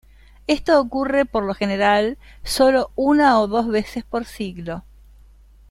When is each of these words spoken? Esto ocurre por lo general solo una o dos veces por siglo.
Esto 0.47 0.79
ocurre 0.79 1.25
por 1.25 1.43
lo 1.43 1.53
general 1.53 2.17
solo 2.43 2.89
una 2.95 3.39
o 3.39 3.45
dos 3.45 3.67
veces 3.67 4.03
por 4.03 4.25
siglo. 4.25 4.83